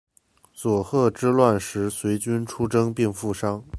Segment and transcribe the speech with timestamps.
[0.51, 3.63] 佐贺之乱时随军出征并负伤。